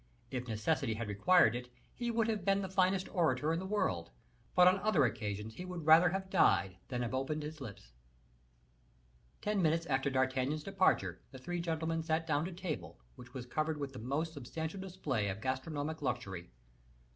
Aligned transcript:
If 0.31 0.47
necessity 0.47 0.95
had 0.95 1.07
required 1.07 1.55
it, 1.55 1.71
he 1.93 2.09
would 2.09 2.27
have 2.27 2.43
been 2.43 2.63
the 2.63 2.67
finest 2.69 3.07
orator 3.13 3.53
in 3.53 3.59
the 3.59 3.67
world, 3.67 4.09
but 4.55 4.67
on 4.67 4.79
other 4.79 5.05
occasions 5.05 5.53
he 5.57 5.63
would 5.63 5.85
rather 5.85 6.09
have 6.09 6.27
died 6.31 6.77
than 6.87 7.03
have 7.03 7.13
opened 7.13 7.43
his 7.43 7.61
lips. 7.61 7.93
Ten 9.43 9.61
minutes 9.61 9.85
after 9.85 10.09
D'Artagnan's 10.09 10.63
departure, 10.63 11.21
the 11.29 11.37
three 11.37 11.61
gentlemen 11.61 12.01
sat 12.01 12.25
down 12.25 12.45
to 12.45 12.51
table, 12.51 12.99
which 13.15 13.35
was 13.35 13.45
covered 13.45 13.77
with 13.77 13.93
the 13.93 13.99
most 13.99 14.33
substantial 14.33 14.79
display 14.81 15.27
of 15.29 15.39
gastronomic 15.39 16.01
luxury. 16.01 16.49